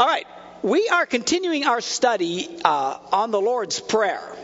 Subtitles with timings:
[0.00, 0.26] All right,
[0.62, 4.34] we are continuing our study uh, on the Lord's Prayer.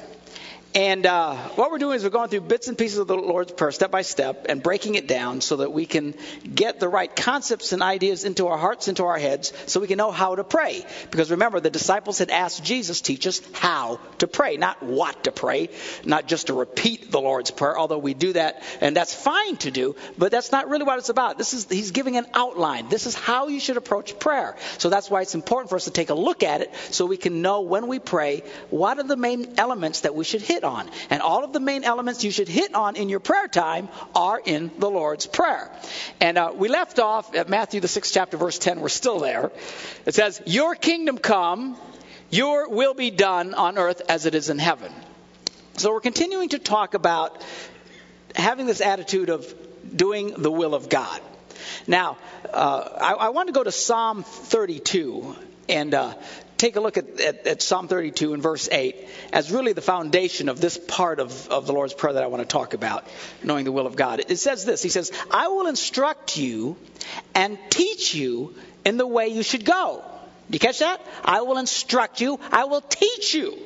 [0.75, 3.51] And uh, what we're doing is we're going through bits and pieces of the Lord's
[3.51, 6.15] Prayer step by step and breaking it down so that we can
[6.55, 9.97] get the right concepts and ideas into our hearts, into our heads, so we can
[9.97, 10.85] know how to pray.
[11.11, 15.33] Because remember, the disciples had asked Jesus, teach us how to pray, not what to
[15.33, 15.71] pray,
[16.05, 19.71] not just to repeat the Lord's Prayer, although we do that, and that's fine to
[19.71, 21.39] do, but that's not really what it's about.
[21.39, 22.91] This is, he's giving an outline.
[22.91, 24.57] This is how you should approach prayer.
[24.77, 27.17] So that's why it's important for us to take a look at it so we
[27.17, 30.91] can know when we pray what are the main elements that we should hit on.
[31.11, 34.41] And all of the main elements you should hit on in your prayer time are
[34.45, 35.71] in the Lord's Prayer.
[36.21, 38.81] And uh, we left off at Matthew, the sixth chapter, verse 10.
[38.81, 39.51] We're still there.
[40.05, 41.77] It says, Your kingdom come,
[42.31, 44.93] your will be done on earth as it is in heaven.
[45.77, 47.45] So we're continuing to talk about
[48.35, 49.55] having this attitude of
[49.95, 51.21] doing the will of God.
[51.87, 52.19] Now,
[52.53, 55.37] uh, I, I, want to go to Psalm 32
[55.69, 56.15] and uh,
[56.57, 60.49] take a look at, at, at, Psalm 32 and verse 8 as really the foundation
[60.49, 63.07] of this part of, of the Lord's Prayer that I want to talk about,
[63.43, 64.23] knowing the will of God.
[64.29, 66.77] It says this He says, I will instruct you
[67.35, 68.55] and teach you
[68.85, 70.03] in the way you should go.
[70.51, 71.01] Do you catch that?
[71.25, 73.59] I will instruct you, I will teach you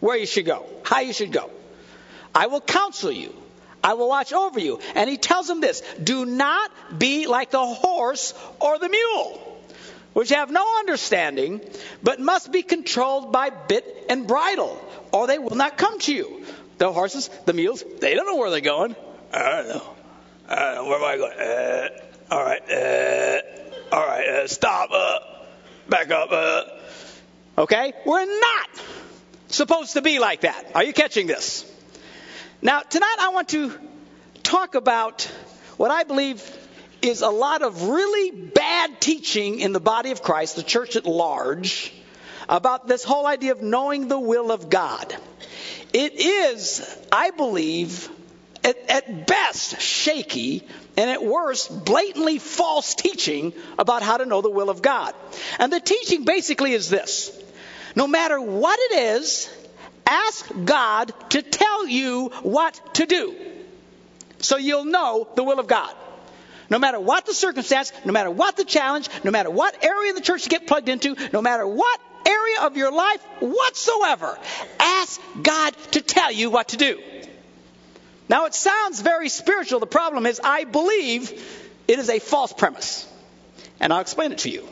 [0.00, 1.50] where you should go, how you should go.
[2.34, 3.34] I will counsel you.
[3.82, 4.80] I will watch over you.
[4.94, 9.53] And he tells them this do not be like the horse or the mule
[10.14, 11.60] which have no understanding,
[12.02, 14.80] but must be controlled by bit and bridle,
[15.12, 16.44] or they will not come to you.
[16.78, 18.96] The horses, the mules, they don't know where they're going.
[19.32, 19.82] I don't know.
[20.48, 20.84] I don't know.
[20.86, 21.38] Where am I going?
[21.38, 21.88] Uh,
[22.34, 22.70] all right.
[22.70, 24.28] Uh, all right.
[24.28, 24.90] Uh, stop.
[24.92, 25.18] Uh,
[25.88, 26.30] back up.
[26.32, 26.62] Uh.
[27.58, 27.92] Okay?
[28.04, 28.68] We're not
[29.48, 30.72] supposed to be like that.
[30.74, 31.70] Are you catching this?
[32.62, 33.72] Now, tonight I want to
[34.42, 35.22] talk about
[35.76, 36.42] what I believe
[37.04, 41.04] is a lot of really bad teaching in the body of Christ, the church at
[41.04, 41.92] large,
[42.48, 45.14] about this whole idea of knowing the will of God.
[45.92, 46.82] It is,
[47.12, 48.08] I believe,
[48.64, 50.66] at, at best shaky,
[50.96, 55.14] and at worst, blatantly false teaching about how to know the will of God.
[55.58, 57.30] And the teaching basically is this
[57.94, 59.48] no matter what it is,
[60.06, 63.34] ask God to tell you what to do.
[64.38, 65.94] So you'll know the will of God.
[66.74, 70.16] No matter what the circumstance, no matter what the challenge, no matter what area of
[70.16, 74.36] the church you get plugged into, no matter what area of your life whatsoever,
[74.80, 77.00] ask God to tell you what to do.
[78.28, 79.78] Now it sounds very spiritual.
[79.78, 81.30] The problem is, I believe
[81.86, 83.06] it is a false premise.
[83.78, 84.66] And I'll explain it to you.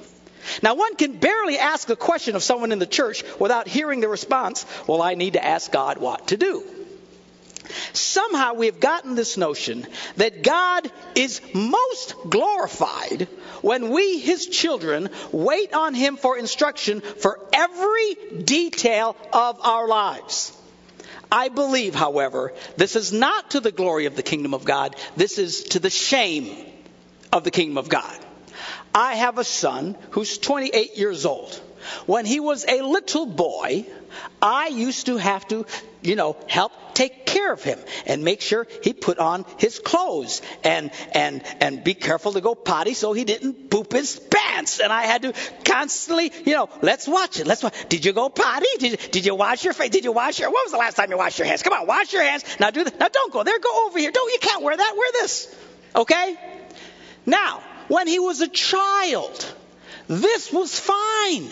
[0.61, 4.09] Now, one can barely ask a question of someone in the church without hearing the
[4.09, 6.82] response, Well, I need to ask God what to do.
[7.93, 13.29] Somehow we have gotten this notion that God is most glorified
[13.63, 20.53] when we, his children, wait on him for instruction for every detail of our lives.
[21.31, 24.97] I believe, however, this is not to the glory of the kingdom of God.
[25.17, 26.67] This is to the shame
[27.33, 28.19] of the kingdom of God.
[28.95, 31.55] I have a son who's 28 years old.
[32.07, 33.87] When he was a little boy,
[34.41, 35.67] I used to have to,
[36.03, 40.43] you know, help take care of him and make sure he put on his clothes
[40.65, 44.81] and and and be careful to go potty so he didn't poop his pants.
[44.81, 45.33] And I had to
[45.65, 47.47] constantly, you know, let's watch it.
[47.47, 47.75] Let's watch.
[47.89, 48.67] Did you go potty?
[48.79, 49.91] Did you, did you wash your face?
[49.91, 50.49] Did you wash your?
[50.49, 51.63] When was the last time you washed your hands?
[51.63, 52.45] Come on, wash your hands.
[52.61, 52.99] Now do that.
[52.99, 53.59] Now don't go there.
[53.59, 54.11] Go over here.
[54.11, 54.33] Don't.
[54.33, 54.95] You can't wear that.
[54.97, 55.55] Wear this.
[55.95, 56.37] Okay.
[57.27, 59.55] Now, when he was a child,
[60.09, 61.49] this was fine.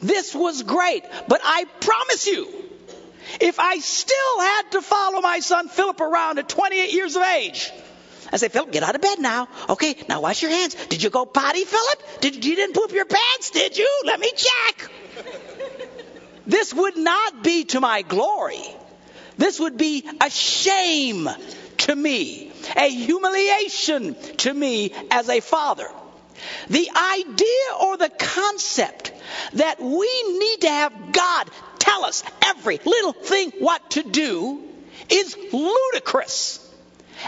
[0.00, 1.04] This was great.
[1.26, 2.67] But I promise you,
[3.40, 7.70] if I still had to follow my son Philip around at 28 years of age,
[8.32, 9.48] I say, Philip, get out of bed now.
[9.70, 10.74] Okay, now wash your hands.
[10.74, 12.20] Did you go potty, Philip?
[12.20, 13.50] Did you didn't poop your pants?
[13.50, 13.88] Did you?
[14.04, 14.90] Let me check.
[16.46, 18.64] this would not be to my glory.
[19.38, 21.28] This would be a shame
[21.78, 25.88] to me, a humiliation to me as a father.
[26.68, 29.12] The idea or the concept
[29.54, 34.62] that we need to have God tell us every little thing what to do
[35.08, 36.64] is ludicrous.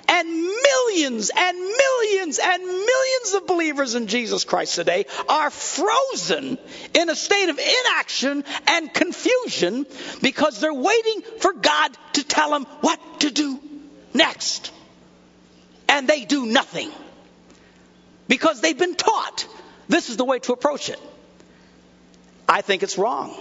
[0.09, 6.59] And millions and millions and millions of believers in Jesus Christ today are frozen
[6.95, 9.87] in a state of inaction and confusion
[10.23, 13.59] because they're waiting for God to tell them what to do
[14.15, 14.71] next.
[15.89, 16.93] And they do nothing
[18.29, 19.47] because they've been taught
[19.89, 21.01] this is the way to approach it.
[22.51, 23.33] I think it's wrong.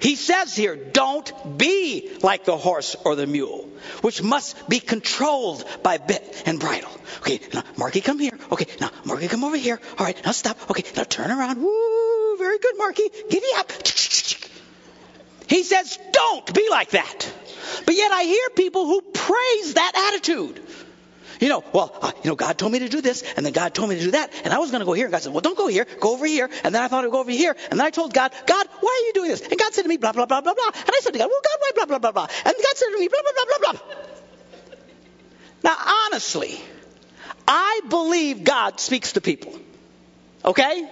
[0.00, 3.68] He says here, don't be like the horse or the mule,
[4.02, 6.90] which must be controlled by bit and bridle.
[7.20, 8.38] Okay, now Marky, come here.
[8.52, 9.80] Okay, now Marky, come over here.
[9.98, 10.70] All right, now stop.
[10.70, 11.60] Okay, now turn around.
[11.60, 13.08] Woo, very good, Marky.
[13.30, 13.72] Giddy up.
[15.48, 17.32] He says, don't be like that.
[17.86, 20.60] But yet I hear people who praise that attitude.
[21.40, 23.74] You know, well, uh, you know, God told me to do this, and then God
[23.74, 25.32] told me to do that, and I was going to go here, and God said,
[25.32, 27.56] well, don't go here, go over here, and then I thought I'd go over here,
[27.70, 29.42] and then I told God, God, why are you doing this?
[29.42, 31.28] And God said to me, blah, blah, blah, blah, blah, and I said to God,
[31.30, 33.58] well, God, why, blah, blah, blah, blah, and God said to me, blah, blah, blah,
[33.58, 34.04] blah, blah.
[35.64, 35.76] Now,
[36.06, 36.60] honestly,
[37.46, 39.58] I believe God speaks to people.
[40.44, 40.88] Okay?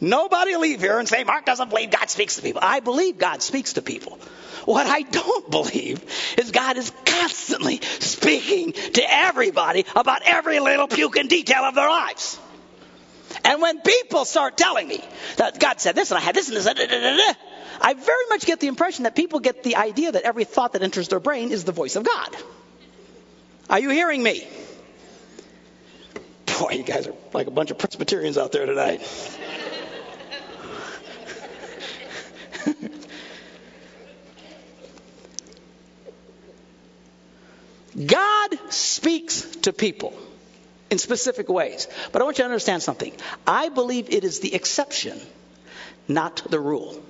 [0.00, 2.60] Nobody leave here and say, Mark doesn't believe God speaks to people.
[2.62, 4.18] I believe God speaks to people.
[4.64, 6.04] What I don't believe
[6.36, 11.88] is God is constantly speaking to everybody about every little puke and detail of their
[11.88, 12.38] lives.
[13.44, 15.02] And when people start telling me
[15.36, 17.36] that God said this and I had this and this,
[17.80, 20.82] I very much get the impression that people get the idea that every thought that
[20.82, 22.36] enters their brain is the voice of God.
[23.70, 24.46] Are you hearing me?
[26.58, 29.02] Boy, you guys are like a bunch of Presbyterians out there tonight.
[38.06, 40.12] God speaks to people
[40.90, 41.88] in specific ways.
[42.12, 43.12] But I want you to understand something.
[43.46, 45.20] I believe it is the exception,
[46.08, 47.02] not the rule.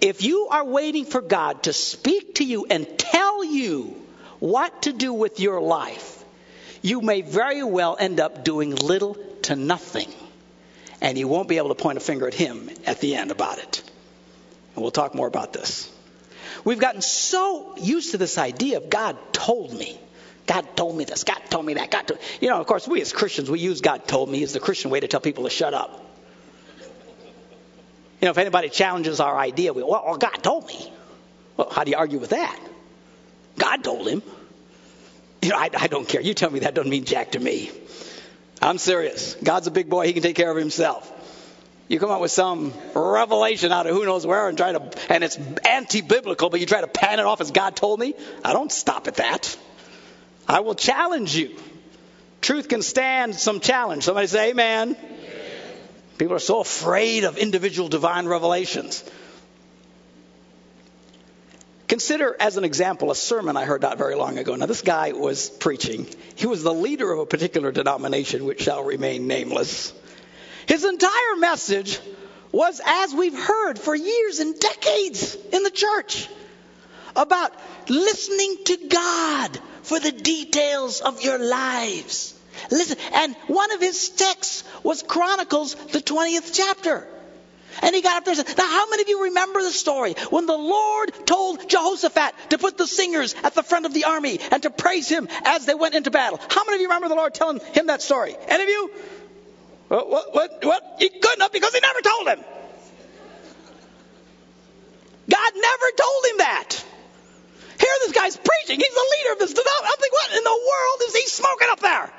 [0.00, 3.96] If you are waiting for God to speak to you and tell you
[4.38, 6.24] what to do with your life,
[6.82, 10.12] you may very well end up doing little to nothing.
[11.00, 13.58] And you won't be able to point a finger at Him at the end about
[13.58, 13.82] it.
[14.74, 15.90] And we'll talk more about this.
[16.64, 19.98] We've gotten so used to this idea of God told me.
[20.46, 21.24] God told me this.
[21.24, 21.90] God told me that.
[21.90, 24.52] God told You know, of course, we as Christians, we use God told me as
[24.52, 26.04] the Christian way to tell people to shut up.
[28.20, 30.92] You know, if anybody challenges our idea, we well, well, God told me.
[31.56, 32.58] Well, how do you argue with that?
[33.58, 34.22] God told him.
[35.42, 36.20] You know, I, I don't care.
[36.20, 37.70] You tell me that doesn't mean jack to me.
[38.62, 39.34] I'm serious.
[39.42, 40.06] God's a big boy.
[40.06, 41.10] He can take care of himself.
[41.86, 45.22] You come up with some revelation out of who knows where and try to, and
[45.22, 48.14] it's anti-biblical, but you try to pan it off as God told me.
[48.42, 49.56] I don't stop at that.
[50.48, 51.56] I will challenge you.
[52.40, 54.04] Truth can stand some challenge.
[54.04, 54.96] Somebody say amen.
[54.96, 55.18] amen.
[56.18, 59.04] People are so afraid of individual divine revelations.
[61.86, 64.54] Consider, as an example, a sermon I heard not very long ago.
[64.54, 66.06] Now, this guy was preaching.
[66.34, 69.92] He was the leader of a particular denomination which shall remain nameless.
[70.66, 71.98] His entire message
[72.52, 76.28] was, as we've heard for years and decades in the church,
[77.16, 77.52] about
[77.88, 82.34] listening to God for the details of your lives.
[82.70, 87.06] Listen, and one of his texts was Chronicles, the 20th chapter.
[87.82, 90.14] And he got up there and said, Now, how many of you remember the story
[90.30, 94.38] when the Lord told Jehoshaphat to put the singers at the front of the army
[94.52, 96.40] and to praise him as they went into battle?
[96.48, 98.36] How many of you remember the Lord telling him that story?
[98.48, 98.90] Any of you?
[99.88, 100.10] What?
[100.10, 100.34] What?
[100.34, 100.64] What?
[100.64, 100.96] what?
[100.98, 102.44] He couldn't have because he never told him.
[105.30, 106.84] God never told him that.
[107.78, 108.80] Here this guy's preaching.
[108.80, 109.92] He's the leader of this development.
[109.92, 112.12] I'm thinking, what in the world is he smoking up there?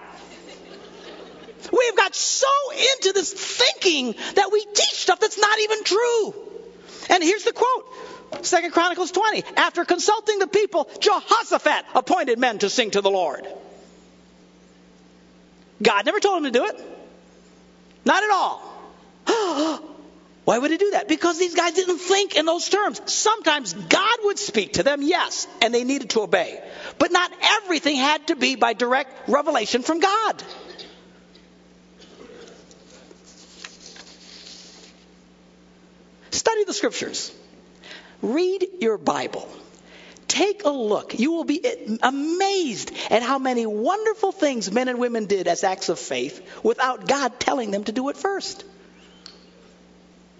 [1.71, 6.33] We've got so into this thinking that we teach stuff that's not even true.
[7.09, 8.45] And here's the quote.
[8.45, 9.43] Second Chronicles 20.
[9.57, 13.47] After consulting the people, Jehoshaphat appointed men to sing to the Lord.
[15.81, 16.94] God never told him to do it.
[18.05, 18.61] Not at all.
[20.45, 21.07] Why would he do that?
[21.07, 23.01] Because these guys didn't think in those terms.
[23.11, 26.61] Sometimes God would speak to them, yes, and they needed to obey.
[26.99, 30.43] But not everything had to be by direct revelation from God.
[36.29, 37.33] Study the scriptures.
[38.21, 39.49] Read your Bible.
[40.27, 41.17] Take a look.
[41.17, 41.63] You will be
[42.01, 47.07] amazed at how many wonderful things men and women did as acts of faith without
[47.07, 48.63] God telling them to do it first.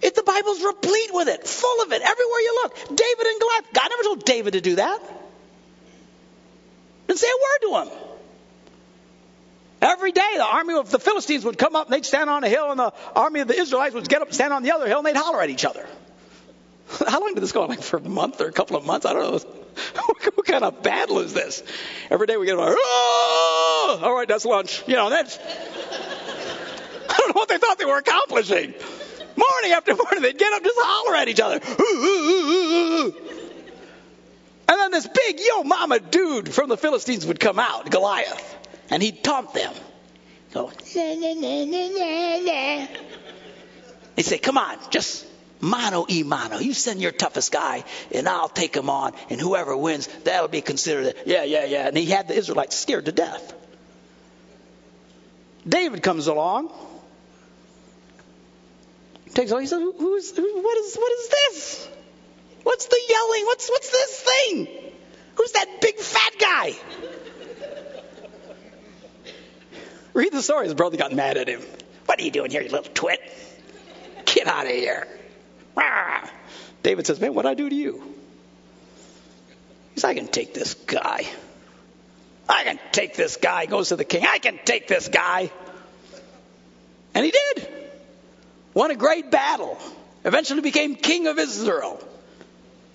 [0.02, 2.76] If the Bible's replete with it, full of it, everywhere you look.
[2.88, 3.72] David and Goliath.
[3.72, 5.00] God never told David to do that.
[7.06, 7.98] Didn't say a word to him.
[9.80, 12.48] Every day, the army of the Philistines would come up and they'd stand on a
[12.48, 14.86] hill, and the army of the Israelites would get up and stand on the other
[14.88, 15.86] hill, and they'd holler at each other.
[17.08, 17.68] How long did this go on?
[17.68, 19.06] Like for a month or a couple of months?
[19.06, 19.65] I don't know.
[20.34, 21.62] what kind of battle is this?
[22.10, 24.82] Every day we get, like, oh, all right, that's lunch.
[24.86, 25.38] You know, that's.
[27.08, 28.74] I don't know what they thought they were accomplishing.
[29.36, 31.60] Morning after morning, they'd get up just holler at each other.
[31.80, 33.14] "Ooh!"
[34.68, 38.56] And then this big yo mama dude from the Philistines would come out, Goliath,
[38.90, 39.72] and he'd taunt them.
[40.52, 42.86] Go, na, na, na, na, na.
[44.16, 45.24] He'd say, come on, just
[45.60, 46.58] Mano e mano.
[46.58, 50.60] You send your toughest guy, and I'll take him on, and whoever wins, that'll be
[50.60, 51.06] considered.
[51.06, 51.88] A, yeah, yeah, yeah.
[51.88, 53.54] And he had the Israelites scared to death.
[55.66, 56.70] David comes along,
[59.34, 59.58] takes all.
[59.58, 60.36] He says, "Who's?
[60.36, 60.96] Who, what is?
[60.96, 61.88] What is this?
[62.62, 63.44] What's the yelling?
[63.46, 64.68] What's what's this thing?
[65.36, 66.74] Who's that big fat guy?"
[70.12, 70.64] Read the story.
[70.64, 71.60] His brother got mad at him.
[72.06, 73.20] What are you doing here, you little twit?
[74.24, 75.06] Get out of here.
[76.82, 78.02] David says, Man, what'd I do to you?
[79.94, 81.26] He says, I can take this guy.
[82.48, 83.62] I can take this guy.
[83.62, 84.24] He goes to the king.
[84.26, 85.50] I can take this guy.
[87.14, 87.68] And he did.
[88.74, 89.78] Won a great battle.
[90.24, 91.98] Eventually became king of Israel.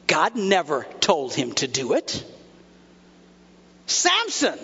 [0.08, 2.24] God never told him to do it.
[3.88, 4.60] Samson.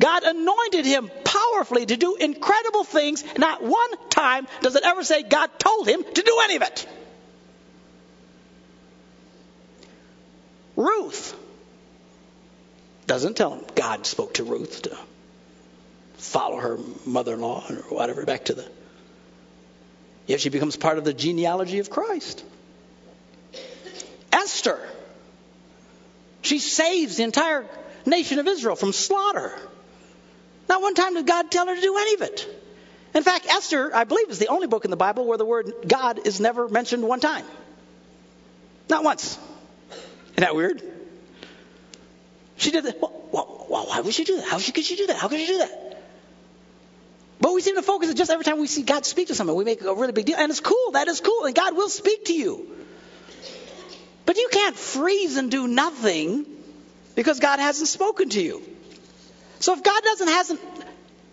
[0.00, 3.22] God anointed him powerfully to do incredible things.
[3.38, 6.86] Not one time does it ever say God told him to do any of it.
[10.74, 11.36] Ruth
[13.06, 14.96] doesn't tell him God spoke to Ruth to
[16.14, 18.68] follow her mother-in-law or whatever back to the.
[20.26, 22.42] Yet she becomes part of the genealogy of Christ.
[24.32, 24.80] Esther.
[26.42, 27.66] She saves the entire
[28.06, 29.52] nation of Israel from slaughter.
[30.70, 32.46] Not one time did God tell her to do any of it.
[33.12, 35.74] In fact, Esther, I believe, is the only book in the Bible where the word
[35.84, 37.44] God is never mentioned one time.
[38.88, 39.36] Not once.
[39.90, 40.80] Isn't that weird?
[42.56, 43.02] She did that.
[43.02, 44.44] Well, well, why would she do that?
[44.44, 45.16] How could she do that?
[45.16, 46.02] How could she do that?
[47.40, 49.56] But we seem to focus it just every time we see God speak to someone,
[49.56, 50.36] we make a really big deal.
[50.38, 50.92] And it's cool.
[50.92, 51.46] That is cool.
[51.46, 52.70] And God will speak to you.
[54.24, 56.46] But you can't freeze and do nothing
[57.16, 58.62] because God hasn't spoken to you.
[59.60, 60.60] So if God doesn't hasn't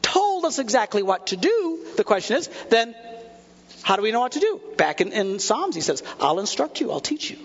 [0.01, 2.93] told us exactly what to do, the question is, then
[3.81, 4.61] how do we know what to do?
[4.75, 7.37] Back in, in Psalms, he says, I'll instruct you, I'll teach you.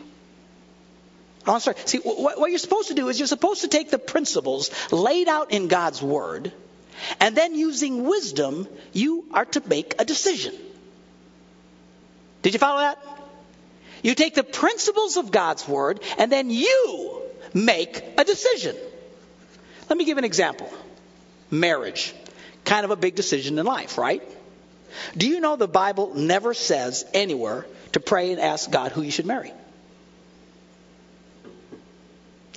[1.46, 1.88] I'll instruct.
[1.88, 5.28] See, what, what you're supposed to do is you're supposed to take the principles laid
[5.28, 6.52] out in God's Word,
[7.20, 10.54] and then using wisdom, you are to make a decision.
[12.42, 12.98] Did you follow that?
[14.02, 17.22] You take the principles of God's Word, and then you
[17.54, 18.76] make a decision.
[19.92, 20.72] Let me give an example.
[21.50, 22.14] Marriage.
[22.64, 24.22] Kind of a big decision in life, right?
[25.14, 29.10] Do you know the Bible never says anywhere to pray and ask God who you
[29.10, 29.52] should marry?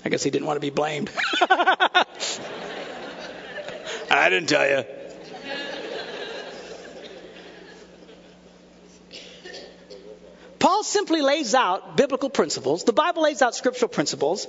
[0.05, 1.11] I guess he didn't want to be blamed.
[4.09, 4.85] I didn't tell you.
[10.57, 12.85] Paul simply lays out biblical principles.
[12.85, 14.47] The Bible lays out scriptural principles,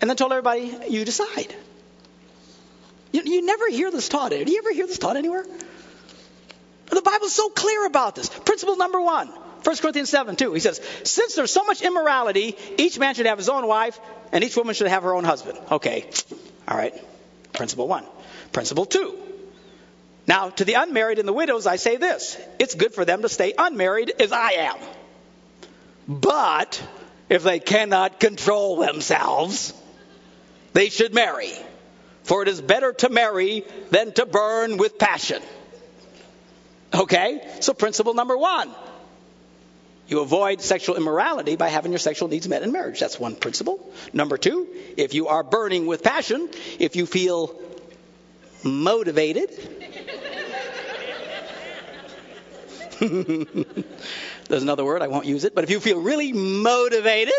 [0.00, 1.54] and then told everybody, you decide.
[3.16, 4.30] You, you never hear this taught.
[4.30, 5.46] Do you ever hear this taught anywhere?
[6.90, 8.28] The Bible's so clear about this.
[8.28, 10.52] Principle number one, 1 Corinthians 7 2.
[10.52, 13.98] He says, Since there's so much immorality, each man should have his own wife,
[14.32, 15.58] and each woman should have her own husband.
[15.70, 16.10] Okay.
[16.68, 16.94] All right.
[17.54, 18.04] Principle one.
[18.52, 19.16] Principle two.
[20.26, 23.30] Now, to the unmarried and the widows, I say this it's good for them to
[23.30, 24.76] stay unmarried as I am.
[26.06, 26.82] But
[27.30, 29.72] if they cannot control themselves,
[30.74, 31.52] they should marry.
[32.26, 35.42] For it is better to marry than to burn with passion.
[36.92, 37.40] Okay?
[37.60, 38.74] So, principle number one
[40.08, 43.00] you avoid sexual immorality by having your sexual needs met in marriage.
[43.00, 43.92] That's one principle.
[44.12, 47.60] Number two, if you are burning with passion, if you feel
[48.62, 49.50] motivated,
[54.48, 57.34] there's another word, I won't use it, but if you feel really motivated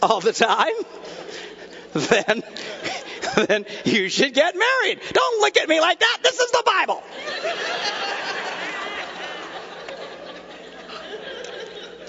[0.00, 0.72] all the time,
[1.92, 2.42] then
[3.48, 5.00] then you should get married.
[5.12, 6.18] Don't look at me like that.
[6.22, 7.02] This is the Bible.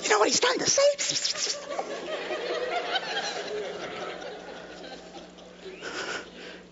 [0.04, 0.82] you know what he's trying to say?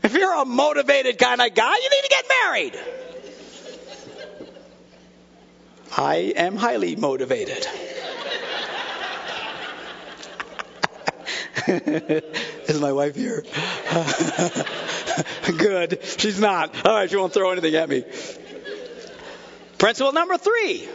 [0.01, 2.79] If you're a motivated kind of guy, you need to get married.
[5.97, 7.67] I am highly motivated.
[12.69, 13.43] Is my wife here?
[15.57, 15.99] Good.
[16.19, 16.85] She's not.
[16.85, 18.05] All right, she won't throw anything at me.
[19.79, 20.87] Principle number three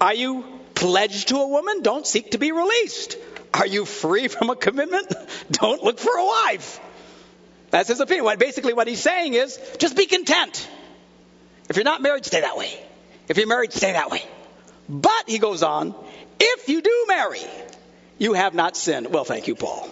[0.00, 0.44] Are you
[0.76, 1.82] pledged to a woman?
[1.82, 3.16] Don't seek to be released.
[3.52, 5.12] Are you free from a commitment?
[5.50, 6.78] Don't look for a wife.
[7.70, 8.24] That's his opinion.
[8.24, 10.68] What, basically, what he's saying is just be content.
[11.68, 12.72] If you're not married, stay that way.
[13.28, 14.22] If you're married, stay that way.
[14.88, 15.96] But, he goes on,
[16.38, 17.42] if you do marry,
[18.18, 19.12] you have not sinned.
[19.12, 19.88] Well, thank you, Paul.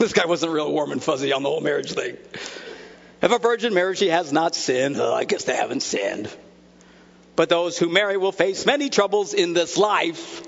[0.00, 2.16] This guy wasn't real warm and fuzzy on the whole marriage thing.
[3.22, 4.96] If a virgin marries, she has not sinned.
[4.96, 6.34] Oh, I guess they haven't sinned.
[7.36, 10.42] But those who marry will face many troubles in this life,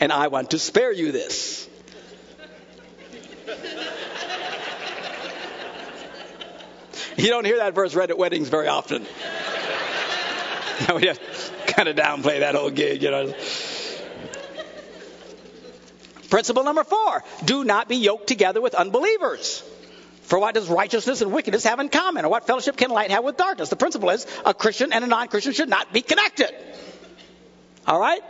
[0.00, 1.68] and I want to spare you this.
[7.16, 9.02] You don't hear that verse read at weddings very often.
[10.94, 11.20] we just
[11.68, 13.34] kind of downplay that whole gig, you know.
[16.30, 19.62] Principle number four do not be yoked together with unbelievers.
[20.22, 22.24] For what does righteousness and wickedness have in common?
[22.24, 23.68] Or what fellowship can light have with darkness?
[23.68, 26.50] The principle is a Christian and a non Christian should not be connected.
[27.86, 28.22] All right?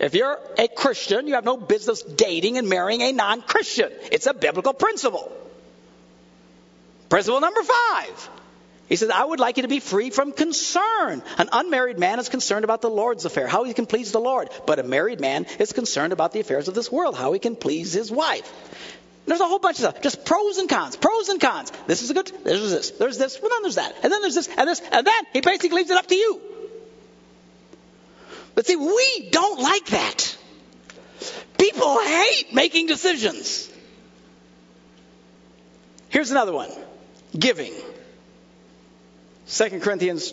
[0.00, 3.90] If you're a Christian, you have no business dating and marrying a non Christian.
[4.10, 5.30] It's a biblical principle.
[7.08, 8.30] Principle number five.
[8.88, 11.22] He says, I would like you to be free from concern.
[11.38, 14.50] An unmarried man is concerned about the Lord's affair, how he can please the Lord.
[14.66, 17.56] But a married man is concerned about the affairs of this world, how he can
[17.56, 18.50] please his wife.
[19.24, 21.70] There's a whole bunch of stuff, just pros and cons, pros and cons.
[21.86, 24.34] This is a good, there's this, there's this, well, then there's that, and then there's
[24.34, 26.40] this, and this, and then he basically leaves it up to you.
[28.54, 30.36] But see, we don't like that.
[31.56, 33.70] People hate making decisions.
[36.08, 36.70] Here's another one
[37.38, 37.72] giving.
[39.52, 40.32] 2 Corinthians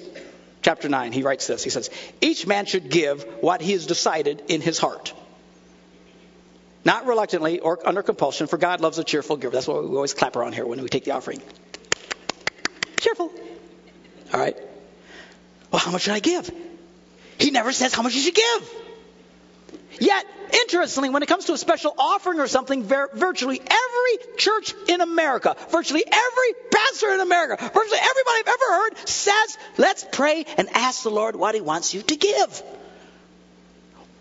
[0.61, 1.63] chapter 9, he writes this.
[1.63, 1.89] He says,
[2.21, 5.13] Each man should give what he has decided in his heart.
[6.85, 9.51] Not reluctantly or under compulsion, for God loves a cheerful giver.
[9.51, 11.41] That's what we always clap around here when we take the offering.
[13.01, 13.31] Cheerful.
[14.33, 14.55] All right.
[15.71, 16.49] Well, how much should I give?
[17.37, 18.73] He never says how much you should give.
[19.99, 25.01] Yet, interestingly, when it comes to a special offering or something, virtually every church in
[25.01, 30.69] America, virtually every pastor in America, virtually everybody I've ever heard says, let's pray and
[30.73, 32.63] ask the Lord what he wants you to give.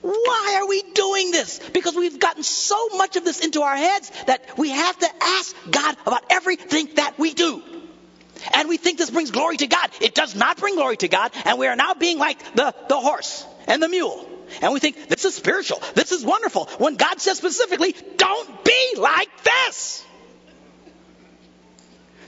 [0.01, 1.59] Why are we doing this?
[1.73, 5.57] Because we've gotten so much of this into our heads that we have to ask
[5.71, 7.63] God about everything that we do.
[8.55, 9.91] And we think this brings glory to God.
[10.01, 12.97] It does not bring glory to God, and we are now being like the, the
[12.97, 14.38] horse and the mule.
[14.63, 15.83] And we think, this is spiritual.
[15.95, 16.67] This is wonderful.
[16.79, 20.05] When God says specifically, don't be like this.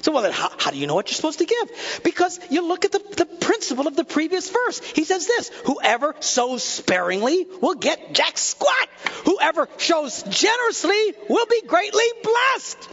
[0.03, 2.00] So, well, then how, how, do you know what you're supposed to give?
[2.03, 4.81] Because you look at the, the principle of the previous verse.
[4.81, 8.89] He says this Whoever sows sparingly will get jack squat.
[9.27, 12.88] Whoever shows generously will be greatly blessed.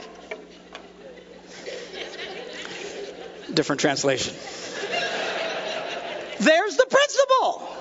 [3.54, 4.34] Different translation.
[6.40, 7.77] There's the principle.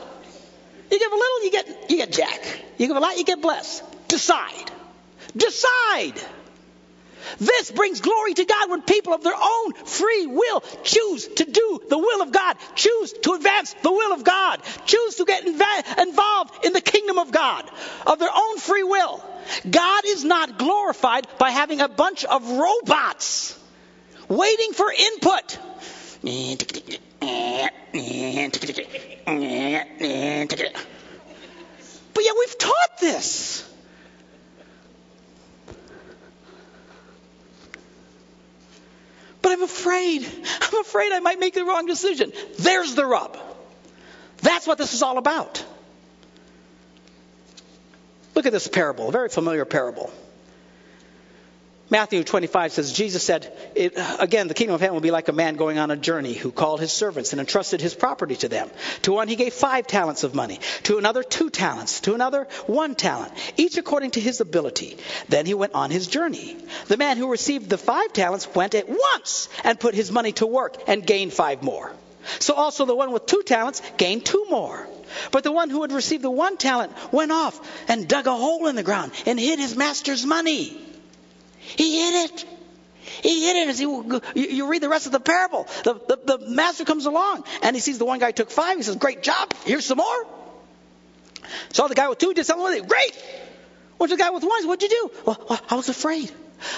[0.91, 2.63] You give a little, you get you get jack.
[2.79, 3.83] You give a lot, you get blessed.
[4.09, 4.71] Decide.
[5.37, 6.21] Decide.
[7.39, 11.83] This brings glory to God when people of their own free will choose to do
[11.89, 16.03] the will of God, choose to advance the will of God, choose to get inv-
[16.03, 17.69] involved in the kingdom of God
[18.07, 19.23] of their own free will.
[19.69, 23.59] God is not glorified by having a bunch of robots
[24.29, 25.59] waiting for input.
[32.15, 33.69] But yet we've taught this.
[39.43, 42.33] But I'm afraid, I'm afraid I might make the wrong decision.
[42.59, 43.39] There's the rub.
[44.39, 45.65] That's what this is all about.
[48.35, 50.13] Look at this parable, a very familiar parable.
[51.89, 55.33] Matthew 25 says, Jesus said, it, again, the kingdom of heaven will be like a
[55.33, 58.69] man going on a journey who called his servants and entrusted his property to them.
[59.03, 62.97] To one he gave five talents of money, to another two talents, to another one
[62.97, 64.97] talent, each according to his ability.
[65.29, 66.57] Then he went on his journey.
[66.89, 70.47] The man who received the five talents went at once and put his money to
[70.47, 71.93] work and gained five more.
[72.41, 74.89] So also the one with two talents gained two more.
[75.31, 78.67] But the one who had received the one talent went off and dug a hole
[78.67, 80.83] in the ground and hid his master's money.
[81.77, 82.45] He hid it.
[83.23, 83.69] He hid it.
[83.69, 83.85] As he,
[84.55, 85.67] you read the rest of the parable.
[85.85, 88.77] The, the, the master comes along and he sees the one guy took five.
[88.77, 89.53] He says, Great job.
[89.65, 90.27] Here's some more.
[91.73, 92.89] Saw the guy with two, did something with it.
[92.89, 93.13] Great.
[93.99, 94.67] What's the guy with one?
[94.67, 95.11] What'd you do?
[95.25, 96.31] Well, I was afraid.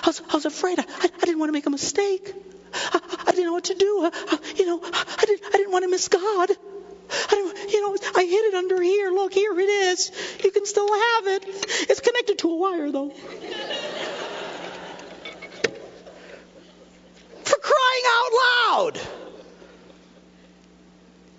[0.03, 0.79] I was, I was afraid.
[0.79, 2.35] I, I didn't want to make a mistake.
[2.75, 4.11] I, I didn't know what to do.
[4.13, 6.51] I, you know, I didn't, I didn't want to miss God.
[7.11, 9.11] I don't, you know, I hid it under here.
[9.11, 10.13] Look, here it is.
[10.45, 11.45] You can still have it.
[11.89, 13.13] It's connected to a wire, though.
[18.09, 18.33] Out
[18.67, 19.01] loud.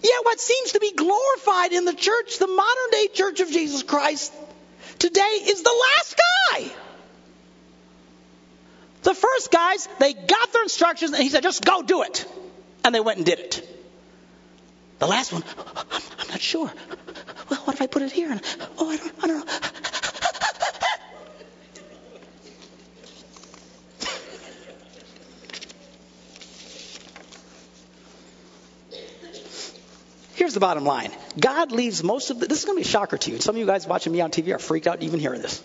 [0.02, 3.84] Yet, what seems to be glorified in the church, the modern day church of Jesus
[3.84, 4.34] Christ
[4.98, 6.72] today, is the last guy.
[9.04, 12.26] The first guys, they got their instructions and he said, just go do it.
[12.84, 13.68] And they went and did it.
[15.00, 15.44] The last one,
[15.76, 16.72] I'm, I'm not sure.
[17.50, 18.32] Well, what if I put it here?
[18.32, 18.42] And,
[18.78, 19.54] oh, I don't, I don't know.
[30.50, 32.92] Here's the bottom line God leaves most of the, this is going to be a
[32.92, 33.40] shocker to you.
[33.40, 35.62] Some of you guys watching me on TV are freaked out even hearing this.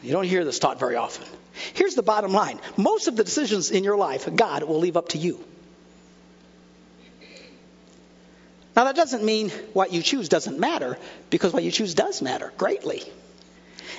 [0.00, 1.26] You don't hear this taught very often.
[1.74, 5.08] Here's the bottom line most of the decisions in your life, God will leave up
[5.08, 5.42] to you.
[8.76, 10.96] Now, that doesn't mean what you choose doesn't matter,
[11.28, 13.02] because what you choose does matter greatly.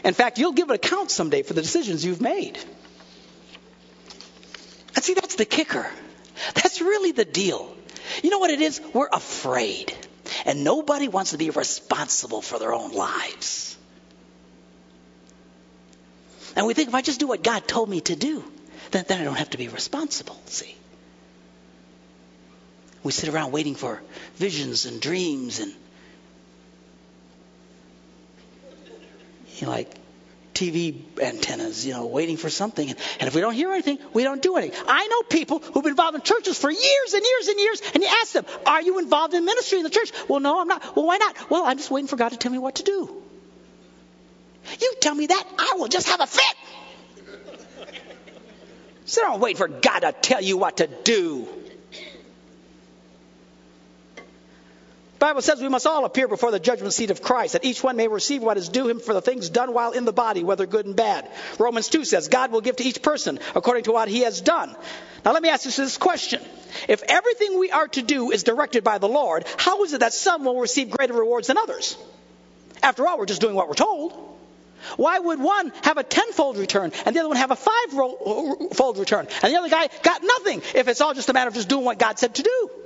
[0.05, 2.57] In fact, you'll give an account someday for the decisions you've made.
[4.95, 5.85] And see, that's the kicker.
[6.55, 7.75] That's really the deal.
[8.23, 8.81] You know what it is?
[8.93, 9.93] We're afraid.
[10.45, 13.77] And nobody wants to be responsible for their own lives.
[16.55, 18.43] And we think if I just do what God told me to do,
[18.91, 20.75] then, then I don't have to be responsible, see?
[23.03, 24.01] We sit around waiting for
[24.35, 25.73] visions and dreams and
[29.57, 29.93] you know, like
[30.63, 32.89] TV antennas, you know, waiting for something.
[32.89, 34.79] And, if we don't hear anything, we don't do anything.
[34.87, 38.03] I know people who've been involved in churches for years and years and years, and
[38.03, 40.11] you ask them, Are you involved in ministry in the church?
[40.27, 40.95] Well, no, I'm not.
[40.95, 41.49] Well, why not?
[41.49, 43.23] Well, I'm just waiting for God to tell me what to do.
[44.79, 46.55] You tell me that, I will just have a fit.
[49.05, 51.47] Sit down waiting for God to tell you what to do.
[55.23, 57.95] Bible says we must all appear before the judgment seat of Christ, that each one
[57.95, 60.65] may receive what is due him for the things done while in the body, whether
[60.65, 61.31] good and bad.
[61.57, 64.75] Romans 2 says God will give to each person according to what he has done.
[65.23, 66.41] Now let me ask you this question.
[66.89, 70.11] If everything we are to do is directed by the Lord, how is it that
[70.11, 71.97] some will receive greater rewards than others?
[72.81, 74.11] After all, we're just doing what we're told.
[74.97, 79.29] Why would one have a tenfold return and the other one have a fivefold return
[79.41, 81.85] and the other guy got nothing if it's all just a matter of just doing
[81.85, 82.82] what God said to do?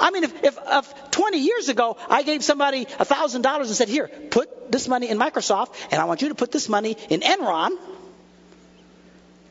[0.00, 4.08] I mean, if, if, if 20 years ago I gave somebody $1,000 and said, here,
[4.08, 7.76] put this money in Microsoft, and I want you to put this money in Enron,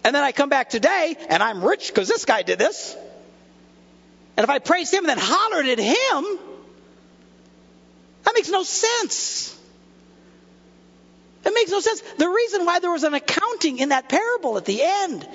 [0.03, 2.95] and then I come back today and I'm rich because this guy did this,
[4.35, 6.39] and if I praised him and then hollered at him,
[8.23, 9.55] that makes no sense.
[11.45, 12.01] It makes no sense.
[12.17, 15.27] The reason why there was an accounting in that parable at the end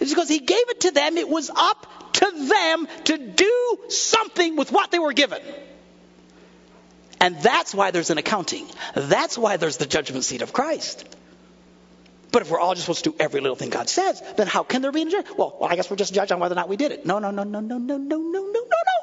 [0.00, 1.16] is because he gave it to them.
[1.16, 1.86] It was up
[2.18, 5.40] to them to do something with what they were given.
[7.20, 8.66] And that's why there's an accounting.
[8.94, 11.04] That's why there's the judgment seat of Christ.
[12.30, 14.62] But if we're all just supposed to do every little thing God says, then how
[14.62, 15.38] can there be a judgment?
[15.38, 17.06] Well, well, I guess we're just judged on whether or not we did it.
[17.06, 18.98] No, no, no, no, no, no, no, no, no, no, no.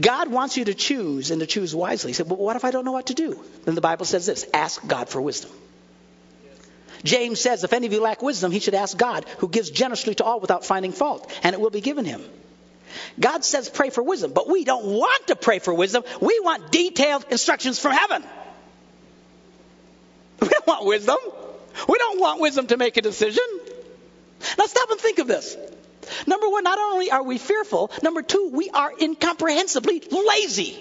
[0.00, 2.10] God wants you to choose and to choose wisely.
[2.10, 3.40] He said, well, what if I don't know what to do?
[3.64, 5.52] Then the Bible says this ask God for wisdom.
[7.04, 10.14] James says, if any of you lack wisdom, he should ask God, who gives generously
[10.16, 12.22] to all without finding fault, and it will be given him.
[13.20, 16.04] God says pray for wisdom, but we don't want to pray for wisdom.
[16.20, 18.24] We want detailed instructions from heaven.
[20.40, 21.16] We don't want wisdom.
[21.88, 23.44] We don't want wisdom to make a decision.
[24.58, 25.56] Now stop and think of this.
[26.26, 30.78] Number one, not only are we fearful, number two, we are incomprehensibly lazy.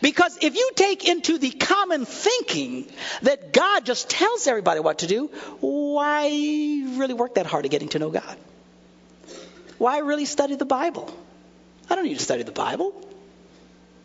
[0.00, 2.90] Because if you take into the common thinking
[3.22, 5.26] that God just tells everybody what to do,
[5.60, 8.36] why really work that hard at getting to know God?
[9.78, 11.14] Why really study the Bible?
[11.88, 12.92] I don't need to study the Bible.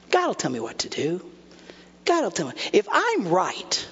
[0.09, 1.25] God will tell me what to do.
[2.05, 2.53] God will tell me.
[2.73, 3.87] If I'm right,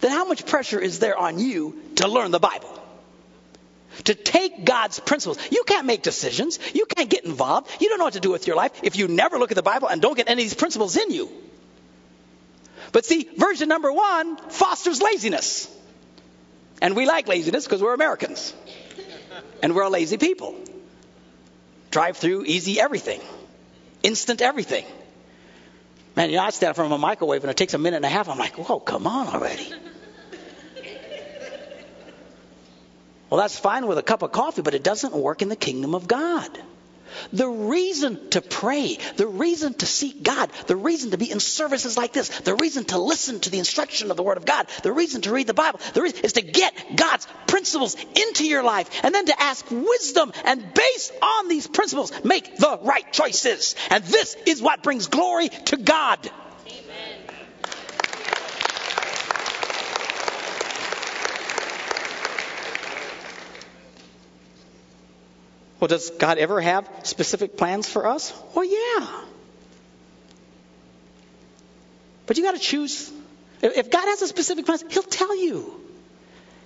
[0.00, 2.76] then how much pressure is there on you to learn the Bible?
[4.04, 5.38] To take God's principles.
[5.50, 6.58] You can't make decisions.
[6.74, 7.70] You can't get involved.
[7.80, 9.62] You don't know what to do with your life if you never look at the
[9.62, 11.30] Bible and don't get any of these principles in you.
[12.92, 15.68] But see, version number one fosters laziness.
[16.82, 18.54] And we like laziness because we're Americans.
[19.62, 20.56] And we're a lazy people.
[21.90, 23.20] Drive through, easy everything,
[24.02, 24.84] instant everything.
[26.16, 28.08] Man, you know, I stand from a microwave and it takes a minute and a
[28.08, 28.28] half.
[28.28, 29.72] I'm like, whoa, come on already.
[33.30, 35.94] Well, that's fine with a cup of coffee, but it doesn't work in the kingdom
[35.94, 36.50] of God.
[37.32, 41.96] The reason to pray, the reason to seek God, the reason to be in services
[41.96, 44.92] like this, the reason to listen to the instruction of the Word of God, the
[44.92, 49.04] reason to read the Bible, the reason is to get God's principles into your life
[49.04, 53.74] and then to ask wisdom and based on these principles, make the right choices.
[53.90, 56.30] And this is what brings glory to God.
[65.80, 68.32] Well, does God ever have specific plans for us?
[68.54, 69.24] Well, yeah.
[72.26, 73.10] But you got to choose.
[73.62, 75.80] If God has a specific plan, He'll tell you.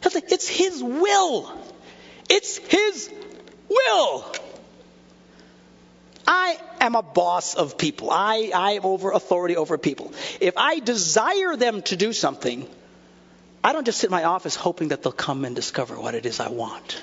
[0.03, 1.51] He'll tell, it's His will.
[2.29, 3.11] It's His
[3.69, 4.33] will.
[6.27, 8.11] I am a boss of people.
[8.11, 10.13] I, I am over authority over people.
[10.41, 12.67] If I desire them to do something,
[13.63, 16.27] I don't just sit in my office hoping that they'll come and discover what it
[16.27, 17.03] is I want.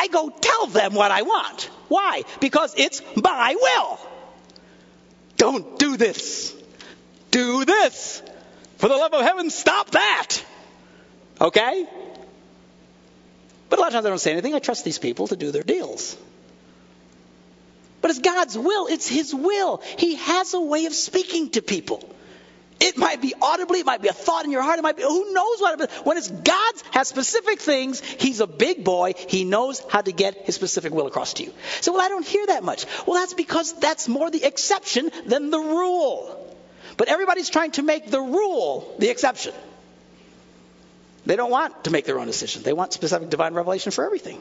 [0.00, 1.70] I go tell them what I want.
[1.88, 2.24] Why?
[2.40, 3.98] Because it's my will.
[5.36, 6.54] Don't do this.
[7.30, 8.22] Do this.
[8.78, 10.36] For the love of heaven, stop that.
[11.40, 11.86] Okay?
[13.68, 14.54] But a lot of times I don't say anything.
[14.54, 16.16] I trust these people to do their deals.
[18.00, 18.86] But it's God's will.
[18.86, 19.82] It's His will.
[19.98, 22.14] He has a way of speaking to people.
[22.80, 25.02] It might be audibly, it might be a thought in your heart, it might be,
[25.02, 25.80] who knows what.
[25.82, 29.12] It, when it's God's has specific things, He's a big boy.
[29.28, 31.52] He knows how to get His specific will across to you.
[31.82, 32.86] So, well, I don't hear that much.
[33.06, 36.36] Well, that's because that's more the exception than the rule.
[36.96, 39.52] But everybody's trying to make the rule the exception.
[41.26, 42.62] They don't want to make their own decision.
[42.62, 44.40] They want specific divine revelation for everything.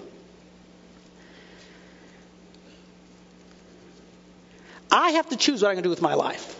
[4.89, 6.59] I have to choose what I'm going to do with my life.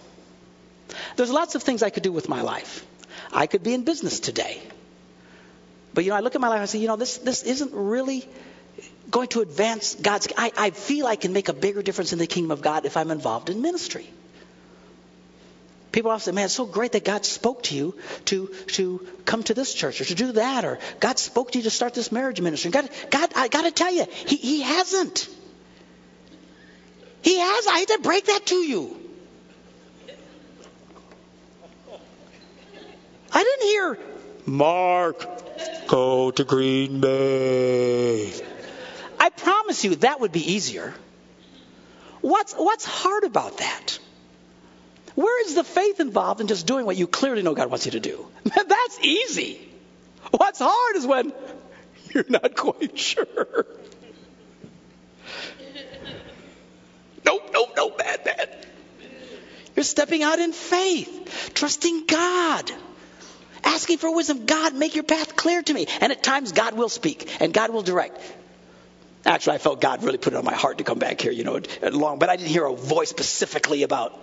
[1.19, 2.85] There's lots of things I could do with my life.
[3.33, 4.61] I could be in business today.
[5.93, 7.43] But you know, I look at my life and I say, you know, this this
[7.43, 8.25] isn't really
[9.11, 12.27] going to advance God's I, I feel I can make a bigger difference in the
[12.35, 14.07] kingdom of God if I'm involved in ministry.
[15.91, 17.97] People often say, man, it's so great that God spoke to you
[18.31, 21.63] to, to come to this church or to do that, or God spoke to you
[21.63, 22.71] to start this marriage ministry.
[22.71, 25.27] God, God I got to tell you, he, he hasn't.
[27.23, 27.67] He has.
[27.67, 29.08] I had to break that to you.
[33.31, 33.99] I didn't hear,
[34.45, 38.33] Mark, go to Green Bay.
[39.19, 40.93] I promise you that would be easier.
[42.21, 43.99] What's, what's hard about that?
[45.15, 47.91] Where is the faith involved in just doing what you clearly know God wants you
[47.91, 48.25] to do?
[48.43, 49.69] That's easy.
[50.31, 51.33] What's hard is when
[52.13, 53.65] you're not quite sure.
[57.25, 58.65] Nope, nope, nope, bad, bad.
[59.75, 62.71] You're stepping out in faith, trusting God,
[63.63, 64.45] asking for wisdom.
[64.45, 65.87] God, make your path clear to me.
[66.01, 68.19] And at times, God will speak and God will direct.
[69.25, 71.43] Actually, I felt God really put it on my heart to come back here, you
[71.43, 71.59] know,
[71.91, 74.17] long, but I didn't hear a voice specifically about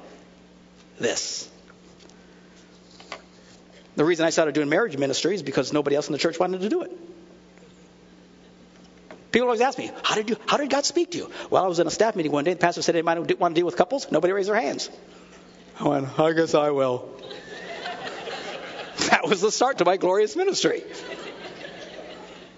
[0.98, 1.48] this.
[3.96, 6.60] The reason I started doing marriage ministry is because nobody else in the church wanted
[6.62, 6.92] to do it.
[9.32, 11.30] People always ask me, how did you, how did God speak to you?
[11.50, 12.54] Well, I was in a staff meeting one day.
[12.54, 14.10] The pastor said, anybody want to deal with couples?
[14.10, 14.88] Nobody raised their hands.
[15.78, 17.10] I went, I guess I will.
[19.10, 20.82] That was the start to my glorious ministry.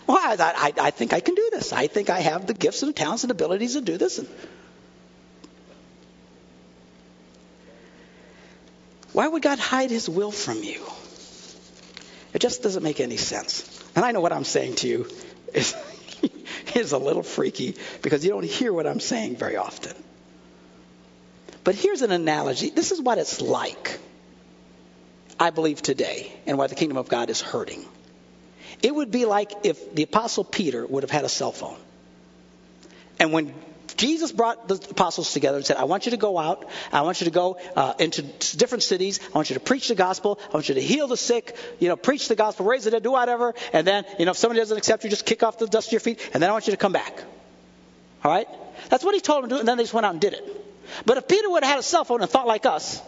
[0.06, 1.72] Well, I, I, I think I can do this.
[1.72, 4.18] I think I have the gifts and talents and abilities to do this.
[4.18, 4.28] And
[9.12, 10.80] Why would God hide his will from you?
[12.32, 13.82] It just doesn't make any sense.
[13.96, 15.08] And I know what I'm saying to you
[15.52, 15.74] is,
[16.76, 19.94] is a little freaky because you don't hear what I'm saying very often.
[21.64, 22.70] But here's an analogy.
[22.70, 23.98] This is what it's like,
[25.40, 27.84] I believe, today, and why the kingdom of God is hurting.
[28.82, 31.78] It would be like if the Apostle Peter would have had a cell phone.
[33.18, 33.52] And when
[33.98, 36.68] Jesus brought the apostles together and said, I want you to go out.
[36.92, 38.22] I want you to go uh, into
[38.56, 39.18] different cities.
[39.34, 40.38] I want you to preach the gospel.
[40.48, 43.02] I want you to heal the sick, you know, preach the gospel, raise the dead,
[43.02, 43.54] do whatever.
[43.72, 45.92] And then, you know, if somebody doesn't accept you, just kick off the dust of
[45.92, 46.30] your feet.
[46.32, 47.24] And then I want you to come back.
[48.22, 48.46] All right?
[48.88, 49.58] That's what he told them to do.
[49.60, 50.44] And then they just went out and did it.
[51.04, 53.02] But if Peter would have had a cell phone and thought like us,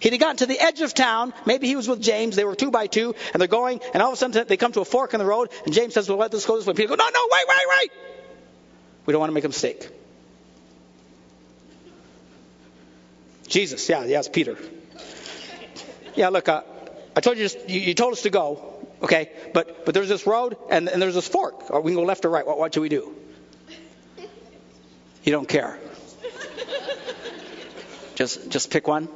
[0.00, 1.32] He'd have gotten to the edge of town.
[1.46, 2.36] Maybe he was with James.
[2.36, 4.72] They were two by two, and they're going, and all of a sudden they come
[4.72, 6.74] to a fork in the road, and James says, Well, let this go this way.
[6.74, 7.92] Peter goes, No, no, wait, wait, wait.
[9.06, 9.88] We don't want to make a mistake.
[13.48, 14.58] Jesus, yeah, it's Peter.
[16.16, 16.62] Yeah, look, uh,
[17.14, 20.26] I told you, just, you, you, told us to go, okay, but but there's this
[20.26, 21.70] road and, and there's this fork.
[21.70, 22.46] Or we can go left or right.
[22.46, 23.14] What, what should we do?
[25.24, 25.78] You don't care.
[28.14, 29.08] Just just pick one.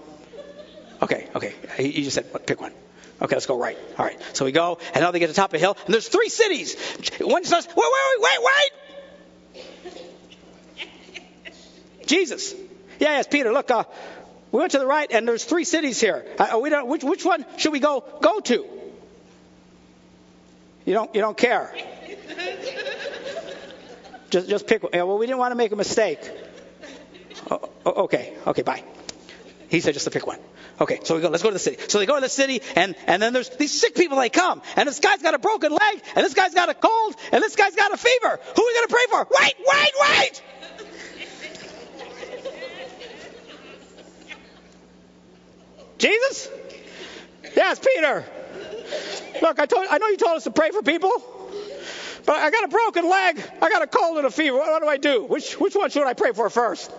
[1.02, 1.54] Okay, okay.
[1.76, 2.72] He, just said pick one.
[3.22, 3.76] Okay, let's go right.
[3.98, 4.18] All right.
[4.34, 6.08] So we go, and now they get to the top of the hill, and there's
[6.08, 6.76] three cities.
[7.20, 8.70] One says, wait, wait, wait, wait, wait.
[12.06, 12.54] Jesus.
[12.98, 13.52] Yeah, yes, Peter.
[13.52, 13.84] Look, uh,
[14.52, 16.26] we went to the right, and there's three cities here.
[16.38, 18.66] Uh, we don't, which, which one should we go go to?
[20.84, 21.72] You don't you don't care.
[24.30, 24.82] just just pick.
[24.82, 24.92] one.
[24.92, 26.18] Well, we didn't want to make a mistake.
[27.50, 28.82] Oh, okay, okay, bye.
[29.68, 30.38] He said just to pick one.
[30.80, 31.28] Okay, so we go.
[31.28, 31.76] Let's go to the city.
[31.88, 34.16] So they go to the city, and and then there's these sick people.
[34.16, 37.16] They come, and this guy's got a broken leg, and this guy's got a cold,
[37.32, 38.40] and this guy's got a fever.
[38.56, 39.28] Who are we going to pray for?
[39.30, 40.42] Wait, wait, wait!
[45.98, 46.48] Jesus?
[47.54, 48.24] Yes, Peter.
[49.42, 51.12] Look, I told I know you told us to pray for people,
[52.24, 54.56] but I got a broken leg, I got a cold and a fever.
[54.56, 55.24] What, what do I do?
[55.24, 56.90] Which which one should I pray for first?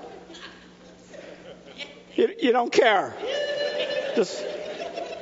[2.16, 3.16] You, you don't care.
[4.16, 4.46] Just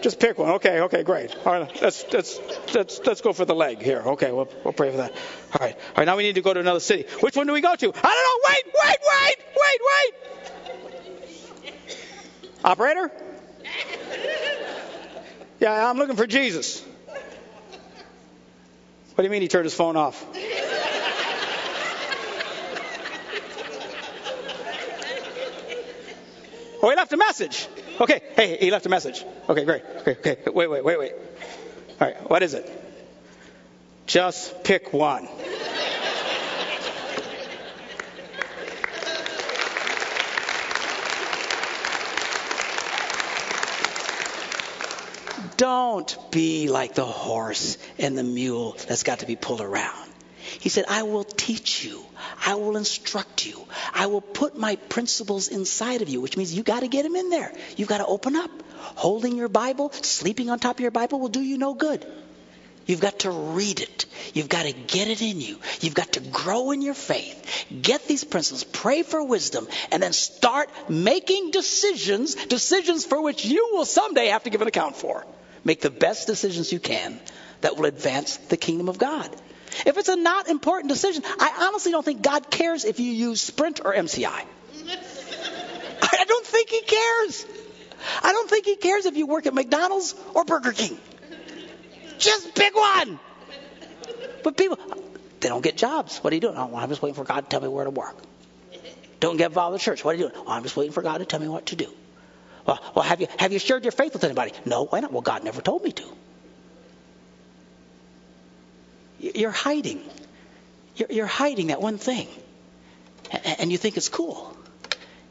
[0.02, 0.52] just pick one.
[0.52, 1.36] Okay, okay, great.
[1.46, 2.40] All right, let's let's
[2.74, 4.02] let's let's go for the leg here.
[4.06, 5.12] Okay, we'll we'll pray for that.
[5.12, 6.06] All right, all right.
[6.06, 7.06] Now we need to go to another city.
[7.20, 7.88] Which one do we go to?
[7.88, 8.40] I don't know.
[8.50, 10.14] Wait, wait, wait, wait, wait.
[12.64, 13.12] Operator.
[15.60, 16.82] Yeah, I'm looking for Jesus.
[19.16, 20.26] What do you mean he turned his phone off?
[26.82, 27.68] Oh, he left a message.
[28.00, 29.26] Okay, hey, he left a message.
[29.50, 29.84] Okay, great.
[29.98, 30.38] Okay, okay.
[30.52, 31.14] Wait, wait, wait, wait.
[32.00, 32.70] All right, what is it?
[34.06, 35.28] Just pick one.
[45.58, 50.10] Don't be like the horse and the mule that's got to be pulled around.
[50.40, 52.02] He said, I will teach you.
[52.50, 53.64] I will instruct you.
[53.94, 57.16] I will put my principles inside of you, which means you got to get them
[57.16, 57.54] in there.
[57.78, 58.50] You've got to open up.
[58.96, 62.04] Holding your Bible, sleeping on top of your Bible will do you no good.
[62.88, 64.08] You've got to read it.
[64.34, 65.60] You've got to get it in you.
[65.82, 67.68] You've got to grow in your faith.
[67.84, 73.70] Get these principles, pray for wisdom, and then start making decisions, decisions for which you
[73.74, 75.24] will someday have to give an account for.
[75.64, 77.20] Make the best decisions you can
[77.62, 79.30] that will advance the kingdom of God.
[79.86, 83.42] If it's a not important decision, I honestly don't think God cares if you use
[83.42, 84.26] Sprint or MCI.
[86.02, 87.46] I don't think He cares.
[88.24, 90.98] I don't think He cares if you work at McDonald's or Burger King.
[92.18, 93.20] Just pick one.
[94.44, 94.78] But people,
[95.40, 96.18] they don't get jobs.
[96.20, 96.56] What are you doing?
[96.58, 98.16] Oh, I'm just waiting for God to tell me where to work.
[99.20, 100.04] Don't get involved in church.
[100.04, 100.44] What are you doing?
[100.46, 101.92] Oh, I'm just waiting for God to tell me what to do.
[102.66, 104.54] Well, well, have you have you shared your faith with anybody?
[104.66, 105.12] No, why not?
[105.12, 106.04] Well, God never told me to.
[109.20, 110.02] You're hiding.
[110.96, 112.28] You're, hiding that one thing,
[113.32, 114.56] and, you think it's cool.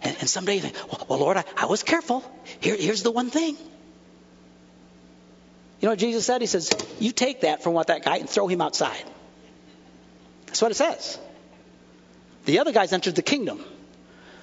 [0.00, 0.76] And, someday you think,
[1.08, 2.24] well, Lord, I, was careful.
[2.60, 3.56] Here, here's the one thing.
[5.80, 6.40] You know what Jesus said?
[6.40, 9.04] He says, "You take that from what that guy and throw him outside."
[10.46, 11.18] That's what it says.
[12.46, 13.62] The other guys entered the kingdom.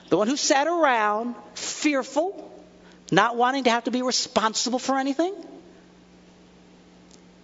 [0.10, 2.52] The one who sat around fearful,
[3.12, 5.34] not wanting to have to be responsible for anything.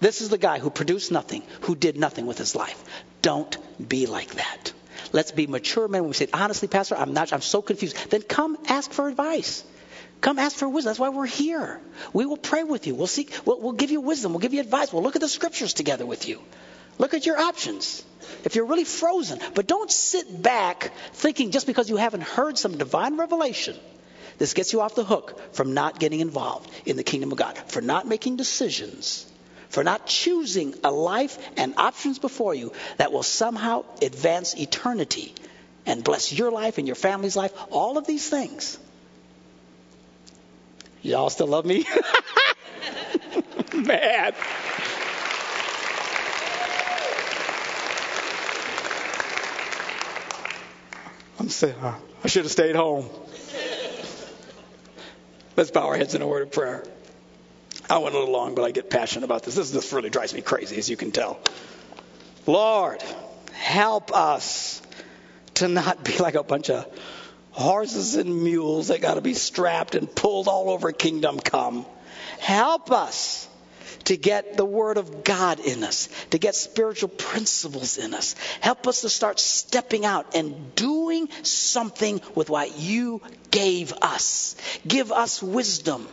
[0.01, 2.83] This is the guy who produced nothing, who did nothing with his life.
[3.21, 3.55] Don't
[3.87, 4.73] be like that.
[5.13, 6.01] Let's be mature men.
[6.01, 8.09] When we say, honestly, Pastor, I'm not, I'm so confused.
[8.09, 9.63] Then come ask for advice.
[10.19, 10.89] Come ask for wisdom.
[10.89, 11.79] That's why we're here.
[12.13, 12.95] We will pray with you.
[12.95, 14.33] We'll seek, we'll, we'll give you wisdom.
[14.33, 14.91] We'll give you advice.
[14.91, 16.41] We'll look at the scriptures together with you.
[16.97, 18.03] Look at your options.
[18.43, 22.77] If you're really frozen, but don't sit back thinking just because you haven't heard some
[22.77, 23.77] divine revelation
[24.41, 27.55] this gets you off the hook from not getting involved in the kingdom of God,
[27.67, 29.30] for not making decisions,
[29.71, 35.33] for not choosing a life and options before you that will somehow advance eternity
[35.85, 37.53] and bless your life and your family's life.
[37.71, 38.77] All of these things.
[41.01, 41.85] Y'all still love me?
[43.73, 44.33] Man.
[51.39, 53.09] I'm saying, uh, I should have stayed home.
[55.55, 56.83] Let's bow our heads in a word of prayer.
[57.91, 59.55] I went a little long, but I get passionate about this.
[59.55, 61.41] This really drives me crazy, as you can tell.
[62.47, 63.03] Lord,
[63.51, 64.81] help us
[65.55, 66.85] to not be like a bunch of
[67.51, 71.85] horses and mules that got to be strapped and pulled all over kingdom come.
[72.39, 73.49] Help us
[74.05, 78.35] to get the Word of God in us, to get spiritual principles in us.
[78.61, 84.55] Help us to start stepping out and doing something with what you gave us.
[84.87, 86.07] Give us wisdom.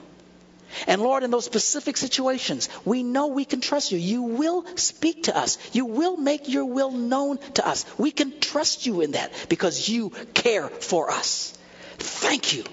[0.86, 3.98] And Lord, in those specific situations, we know we can trust you.
[3.98, 5.58] You will speak to us.
[5.72, 7.84] You will make your will known to us.
[7.98, 11.56] We can trust you in that because you care for us.
[11.98, 12.64] Thank you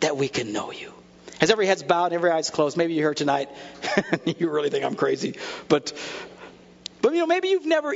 [0.00, 0.92] that we can know you.
[1.40, 3.50] As every head's bowed every eye's closed, maybe you're here tonight.
[4.24, 5.36] you really think I'm crazy.
[5.68, 5.92] But,
[7.02, 7.94] but you know, maybe you've never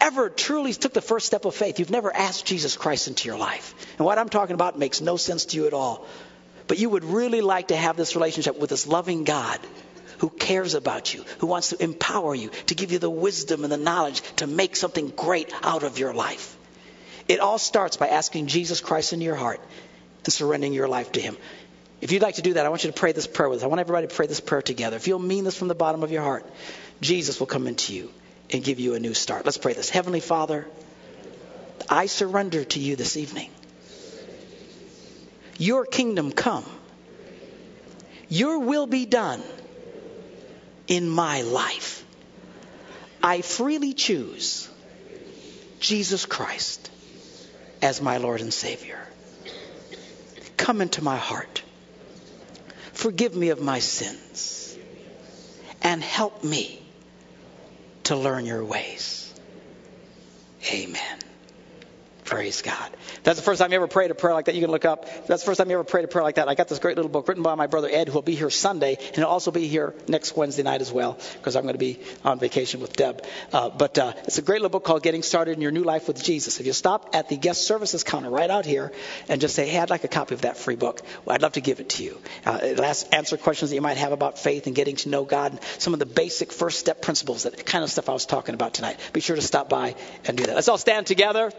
[0.00, 1.78] ever truly took the first step of faith.
[1.78, 3.74] You've never asked Jesus Christ into your life.
[3.98, 6.06] And what I'm talking about makes no sense to you at all.
[6.70, 9.58] But you would really like to have this relationship with this loving God
[10.18, 13.72] who cares about you, who wants to empower you, to give you the wisdom and
[13.72, 16.56] the knowledge to make something great out of your life.
[17.26, 19.60] It all starts by asking Jesus Christ into your heart
[20.24, 21.36] and surrendering your life to Him.
[22.00, 23.64] If you'd like to do that, I want you to pray this prayer with us.
[23.64, 24.94] I want everybody to pray this prayer together.
[24.94, 26.46] If you'll mean this from the bottom of your heart,
[27.00, 28.12] Jesus will come into you
[28.50, 29.44] and give you a new start.
[29.44, 29.90] Let's pray this.
[29.90, 30.68] Heavenly Father,
[31.88, 33.50] I surrender to you this evening.
[35.60, 36.64] Your kingdom come.
[38.28, 39.42] Your will be done
[40.88, 42.04] in my life.
[43.22, 44.68] I freely choose
[45.78, 46.90] Jesus Christ
[47.80, 48.98] as my Lord and Savior.
[50.56, 51.62] Come into my heart
[53.00, 54.76] forgive me of my sins
[55.80, 56.82] and help me
[58.04, 59.32] to learn your ways.
[60.70, 61.09] Amen.
[62.30, 62.90] Praise God.
[63.24, 64.54] That's the first time you ever prayed a prayer like that.
[64.54, 65.04] You can look up.
[65.26, 66.48] That's the first time you ever prayed a prayer like that.
[66.48, 68.50] I got this great little book written by my brother Ed, who will be here
[68.50, 71.80] Sunday, and he'll also be here next Wednesday night as well, because I'm going to
[71.80, 73.26] be on vacation with Deb.
[73.52, 76.06] Uh, but uh, it's a great little book called Getting Started in Your New Life
[76.06, 76.60] with Jesus.
[76.60, 78.92] If you stop at the guest services counter right out here
[79.28, 81.54] and just say, "Hey, I'd like a copy of that free book," well, I'd love
[81.54, 82.16] to give it to you.
[82.46, 85.50] Uh, it'll answer questions that you might have about faith and getting to know God,
[85.50, 88.54] and some of the basic first step principles, that kind of stuff I was talking
[88.54, 89.00] about tonight.
[89.12, 90.54] Be sure to stop by and do that.
[90.54, 91.50] Let's all stand together.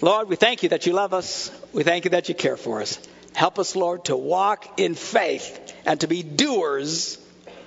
[0.00, 1.50] Lord, we thank you that you love us.
[1.72, 2.98] We thank you that you care for us.
[3.34, 7.18] Help us, Lord, to walk in faith and to be doers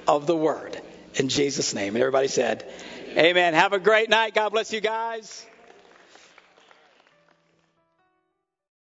[0.07, 0.79] of the word.
[1.15, 1.95] In Jesus' name.
[1.95, 2.71] And everybody said,
[3.17, 3.53] Amen.
[3.55, 4.35] Have a great night.
[4.35, 5.45] God bless you guys.